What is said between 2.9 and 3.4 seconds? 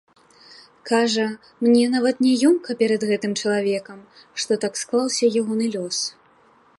гэтым